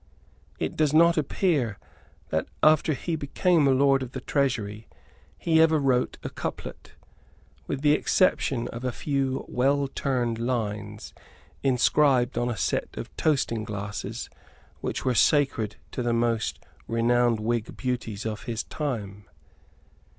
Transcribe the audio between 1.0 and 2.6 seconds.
appear that,